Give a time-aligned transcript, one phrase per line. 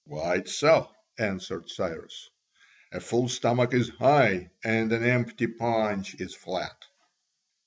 [0.07, 2.31] "Quite so," answered Cyrus,
[2.91, 6.85] "a full stomach is high and an empty paunch is flat."